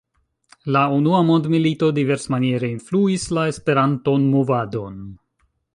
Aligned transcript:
La 0.75 0.81
unua 0.93 1.19
mondmilito 1.27 1.91
diversmaniere 1.99 2.73
influis 2.77 3.29
la 3.39 3.45
Esperanton-movadon. 3.53 4.99